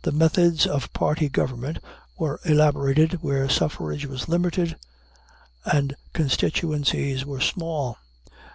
The 0.00 0.12
methods 0.12 0.66
of 0.66 0.90
party 0.94 1.28
government 1.28 1.78
were 2.16 2.40
elaborated 2.42 3.22
where 3.22 3.50
suffrage 3.50 4.06
was 4.06 4.26
limited 4.26 4.76
and 5.66 5.94
constituencies 6.14 7.26
were 7.26 7.42
small. 7.42 7.98